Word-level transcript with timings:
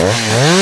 Mm-hmm. 0.00 0.57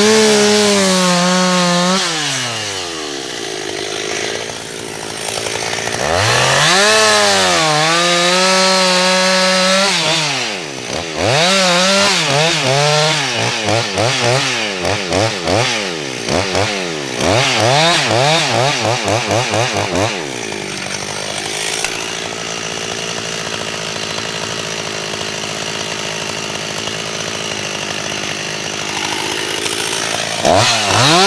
Ah. 30.49 31.26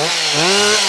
You 0.00 0.80